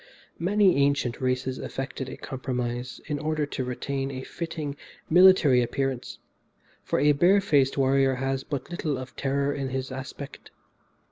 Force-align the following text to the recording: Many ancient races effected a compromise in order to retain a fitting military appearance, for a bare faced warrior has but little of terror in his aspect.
Many 0.39 0.77
ancient 0.77 1.21
races 1.21 1.59
effected 1.59 2.09
a 2.09 2.17
compromise 2.17 2.99
in 3.05 3.19
order 3.19 3.45
to 3.45 3.63
retain 3.63 4.09
a 4.09 4.23
fitting 4.23 4.75
military 5.11 5.61
appearance, 5.61 6.17
for 6.83 6.99
a 6.99 7.11
bare 7.11 7.39
faced 7.39 7.77
warrior 7.77 8.15
has 8.15 8.43
but 8.43 8.71
little 8.71 8.97
of 8.97 9.15
terror 9.15 9.53
in 9.53 9.69
his 9.69 9.91
aspect. 9.91 10.49